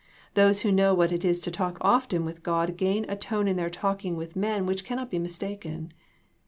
[0.33, 3.55] Those who know what it is to talk often with God gain a tone in
[3.55, 5.93] their talking with men which cannot be mistaken.